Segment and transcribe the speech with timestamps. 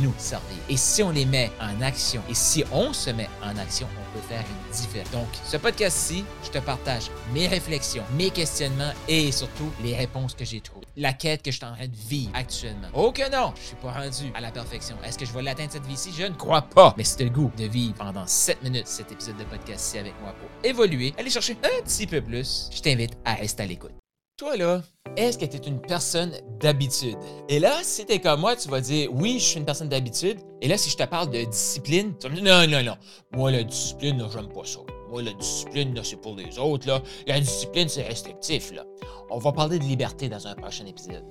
[0.00, 0.56] nous servir.
[0.68, 4.18] Et si on les met en action, et si on se met en action, on
[4.18, 5.10] peut faire une différence.
[5.10, 10.44] Donc, ce podcast-ci, je te partage mes réflexions, mes questionnements et surtout les réponses que
[10.44, 10.86] j'ai trouvées.
[10.96, 12.88] La quête que je suis en train de vivre actuellement.
[12.94, 14.96] Oh que non, je suis pas rendu à la perfection.
[15.04, 16.12] Est-ce que je vais l'atteindre cette vie-ci?
[16.16, 16.94] Je ne crois pas.
[16.96, 20.32] Mais c'est le goût de vivre pendant 7 minutes cet épisode de podcast-ci avec moi
[20.32, 22.68] pour évoluer, aller chercher un petit peu plus.
[22.72, 23.92] Je t'invite à rester à l'écoute.
[24.40, 24.80] Toi là,
[25.18, 27.18] est-ce que tu es une personne d'habitude?
[27.50, 29.90] Et là, si tu es comme moi, tu vas dire oui, je suis une personne
[29.90, 30.38] d'habitude.
[30.62, 32.96] Et là, si je te parle de discipline, tu vas me dire non, non, non.
[33.36, 34.78] Moi, la discipline, j'aime pas ça.
[35.10, 36.88] Moi, la discipline, c'est pour les autres.
[36.88, 37.02] Là.
[37.26, 38.72] La discipline, c'est restrictif.
[38.72, 38.86] Là.
[39.28, 41.24] On va parler de liberté dans un prochain épisode.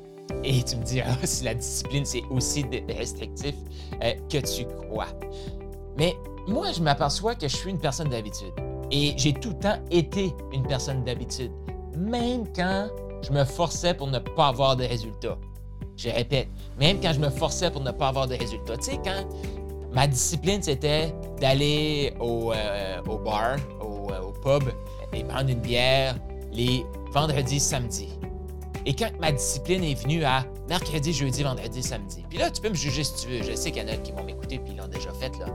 [0.43, 3.55] Et tu me diras si la discipline, c'est aussi restrictif
[4.03, 5.07] euh, que tu crois.
[5.97, 6.15] Mais
[6.47, 8.53] moi, je m'aperçois que je suis une personne d'habitude.
[8.91, 11.51] Et j'ai tout le temps été une personne d'habitude
[11.97, 12.89] même quand
[13.21, 15.37] je me forçais pour ne pas avoir de résultats.
[15.97, 16.47] Je répète,
[16.79, 18.77] même quand je me forçais pour ne pas avoir de résultats.
[18.77, 19.25] Tu sais, quand
[19.91, 24.69] ma discipline, c'était d'aller au, euh, bar, euh, au, pub
[25.13, 26.15] et prendre une bière
[26.51, 28.17] les vendredis, samedis.
[28.85, 32.23] Et quand ma discipline est venue à mercredi, jeudi, vendredi, samedi.
[32.29, 33.43] Puis là, tu peux me juger si tu veux.
[33.43, 35.47] Je sais qu'il y en a qui vont m'écouter puis ils l'ont déjà fait, là.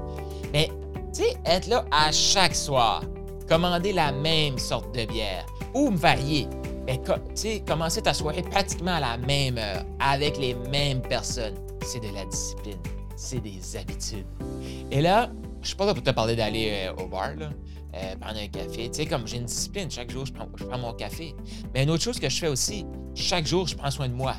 [0.52, 0.70] Mais,
[1.14, 3.02] tu sais, être là à chaque soir,
[3.48, 6.48] commander la même sorte de bière, ou me varier.
[6.86, 7.00] Mais
[7.34, 12.14] sais, commencer ta soirée pratiquement à la même heure, avec les mêmes personnes, c'est de
[12.14, 12.78] la discipline,
[13.17, 14.27] c'est des habitudes.
[14.91, 15.30] Et là,
[15.62, 18.91] je suis pas là pour te parler d'aller euh, au bar, euh, prendre un café.
[18.91, 21.35] Tu sais, comme j'ai une discipline, chaque jour, je prends mon café.
[21.73, 24.35] Mais une autre chose que je fais aussi, chaque jour, je prends soin de moi.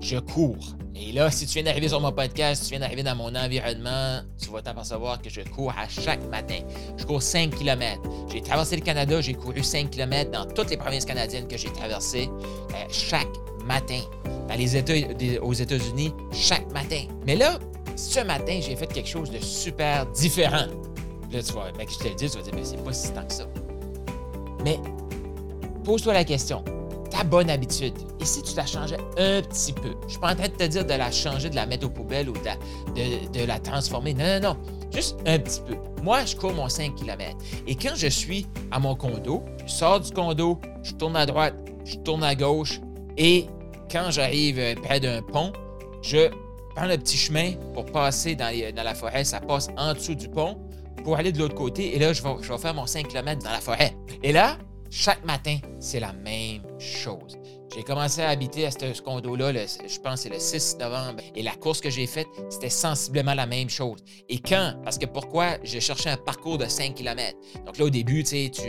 [0.00, 0.76] Je cours.
[0.98, 4.20] Et là, si tu viens d'arriver sur mon podcast, tu viens d'arriver dans mon environnement,
[4.42, 6.60] tu vas t'apercevoir que je cours à chaque matin.
[6.96, 8.00] Je cours 5 km.
[8.32, 11.70] J'ai traversé le Canada, j'ai couru 5 km dans toutes les provinces canadiennes que j'ai
[11.70, 13.28] traversées euh, chaque
[13.66, 14.00] matin.
[14.48, 14.94] Dans les États,
[15.42, 17.02] aux États-Unis, chaque matin.
[17.26, 17.58] Mais là,
[17.94, 20.66] ce matin, j'ai fait quelque chose de super différent.
[21.30, 23.12] Là, tu vois, mec, je te le dis, tu vas dire, mais c'est pas si
[23.12, 23.46] tant que ça.
[24.64, 24.78] Mais
[25.84, 26.64] pose-toi la question
[27.16, 27.94] ta bonne habitude.
[28.20, 30.64] Et si tu la changeais un petit peu, je suis pas en train de te
[30.64, 34.14] dire de la changer, de la mettre aux poubelles ou de, de, la transformer.
[34.14, 34.56] Non, non, non.
[34.92, 35.76] Juste un petit peu.
[36.02, 37.36] Moi, je cours mon 5 km.
[37.66, 41.54] Et quand je suis à mon condo, je sors du condo, je tourne à droite,
[41.84, 42.80] je tourne à gauche.
[43.16, 43.46] Et
[43.90, 45.52] quand j'arrive euh, près d'un pont,
[46.02, 46.28] je
[46.74, 49.24] prends le petit chemin pour passer dans, dans, la forêt.
[49.24, 50.58] Ça passe en dessous du pont
[51.02, 51.96] pour aller de l'autre côté.
[51.96, 53.96] Et là, je vais, je vais faire mon 5 km dans la forêt.
[54.22, 54.58] Et là,
[54.90, 57.36] chaque matin, c'est la même chose.
[57.74, 61.54] J'ai commencé à habiter à ce condo-là, je pense c'est le 6 novembre, et la
[61.56, 63.98] course que j'ai faite, c'était sensiblement la même chose.
[64.28, 64.74] Et quand?
[64.82, 65.58] Parce que pourquoi?
[65.62, 67.36] J'ai cherché un parcours de 5 km.
[67.66, 68.62] Donc là, au début, tu tu,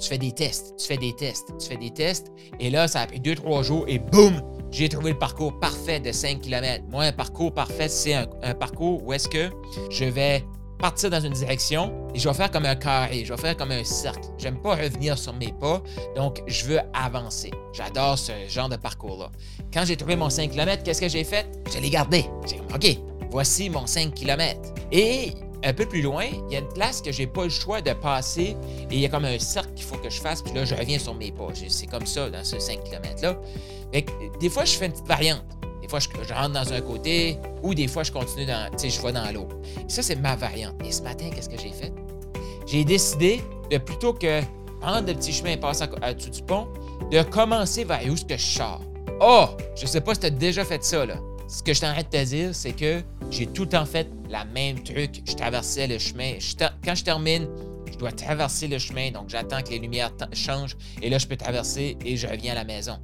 [0.00, 3.06] fais des tests, tu fais des tests, tu fais des tests, et là, ça a
[3.06, 4.42] pris 2-3 jours, et boum!
[4.70, 6.84] J'ai trouvé le parcours parfait de 5 km.
[6.90, 9.50] Moi, un parcours parfait, c'est un parcours où est-ce que
[9.90, 10.44] je vais
[10.80, 13.70] partir dans une direction et je vais faire comme un carré, je vais faire comme
[13.70, 14.28] un cercle.
[14.38, 15.82] J'aime pas revenir sur mes pas,
[16.16, 17.50] donc je veux avancer.
[17.72, 19.30] J'adore ce genre de parcours-là.
[19.72, 21.46] Quand j'ai trouvé mon 5 km, qu'est-ce que j'ai fait?
[21.72, 22.24] Je l'ai gardé.
[22.46, 24.58] J'ai dit, OK, voici mon 5 km.
[24.90, 27.82] Et un peu plus loin, il y a une place que j'ai pas le choix
[27.82, 28.56] de passer
[28.90, 30.74] et il y a comme un cercle qu'il faut que je fasse, puis là, je
[30.74, 31.48] reviens sur mes pas.
[31.68, 33.38] C'est comme ça dans ce 5 km-là.
[34.40, 35.44] Des fois, je fais une petite variante
[35.88, 39.02] fois, je, rentre dans un côté ou des fois, je continue dans, tu sais, je
[39.02, 39.56] vais dans l'autre.
[39.88, 40.74] Ça, c'est ma variante.
[40.84, 41.92] Et ce matin, qu'est-ce que j'ai fait?
[42.66, 44.42] J'ai décidé de plutôt que
[44.80, 46.68] prendre le petit chemin et passer à, dessus du pont,
[47.10, 48.80] de commencer vers où est-ce que je sors.
[49.20, 49.48] Oh!
[49.76, 51.16] Je sais pas si tu as déjà fait ça, là.
[51.48, 54.44] Ce que je t'arrête de te dire, c'est que j'ai tout le temps fait la
[54.44, 55.22] même truc.
[55.28, 56.34] Je traversais le chemin.
[56.84, 57.48] quand je termine,
[57.90, 61.36] je dois traverser le chemin, donc j'attends que les lumières changent et là, je peux
[61.36, 62.98] traverser et je reviens à la maison.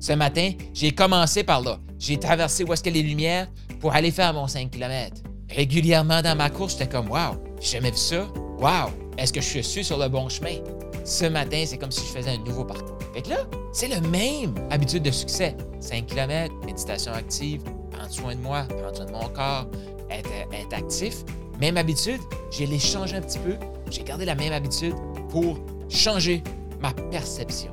[0.00, 1.78] Ce matin, j'ai commencé par là.
[2.02, 3.46] J'ai traversé où est-ce que les lumières
[3.78, 5.22] pour aller faire mon 5 km.
[5.48, 8.26] Régulièrement dans ma course, j'étais comme Wow, j'ai jamais vu ça.
[8.58, 10.56] Wow, est-ce que je suis sur le bon chemin?
[11.04, 12.98] Ce matin, c'est comme si je faisais un nouveau parcours.
[13.14, 15.54] Fait que là, c'est le même habitude de succès.
[15.78, 17.62] 5 km, méditation active,
[17.92, 19.68] prendre soin de moi, prendre soin de mon corps,
[20.10, 21.18] être, être actif.
[21.60, 22.20] Même habitude,
[22.50, 23.54] j'ai les changé un petit peu.
[23.92, 24.94] J'ai gardé la même habitude
[25.28, 25.56] pour
[25.88, 26.42] changer
[26.80, 27.72] ma perception.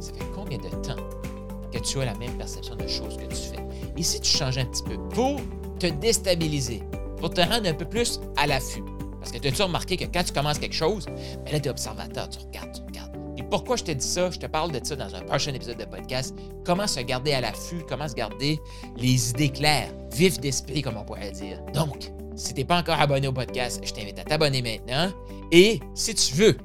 [0.00, 1.19] Ça fait combien de temps
[1.80, 3.64] tu as la même perception de choses que tu fais.
[3.96, 5.40] Et si tu changes un petit peu pour
[5.78, 6.82] te déstabiliser,
[7.18, 8.84] pour te rendre un peu plus à l'affût.
[9.18, 11.70] Parce que tu as-tu remarqué que quand tu commences quelque chose, ben là, tu es
[11.70, 13.14] observateur, tu regardes, tu regardes.
[13.36, 14.30] Et pourquoi je te dis ça?
[14.30, 16.34] Je te parle de ça dans un prochain épisode de podcast.
[16.64, 18.58] Comment se garder à l'affût, comment se garder
[18.96, 21.60] les idées claires, vif d'esprit, comme on pourrait dire.
[21.74, 25.12] Donc, si tu n'es pas encore abonné au podcast, je t'invite à t'abonner maintenant.
[25.52, 26.56] Et si tu veux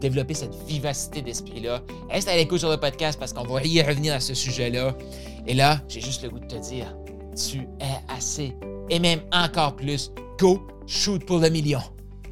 [0.00, 4.14] développer cette vivacité d'esprit-là, reste à l'écoute sur le podcast parce qu'on va y revenir
[4.14, 4.96] à ce sujet-là.
[5.46, 6.94] Et là, j'ai juste le goût de te dire,
[7.36, 8.54] tu es assez
[8.90, 10.12] et même encore plus.
[10.38, 11.80] Go, shoot pour le million.